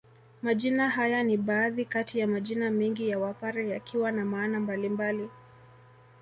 [0.43, 5.29] Majina haya ni baadhi kati ya majina mengi ya Wapare yakiwa na maana mbalimbali